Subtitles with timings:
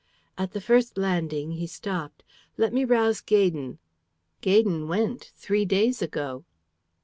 [0.35, 2.23] At the first landing he stopped.
[2.57, 3.77] "Let me rouse Gaydon."
[4.41, 6.43] "Gaydon went three days ago."